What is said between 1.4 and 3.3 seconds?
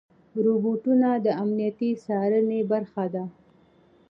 امنیتي څارنې برخه دي.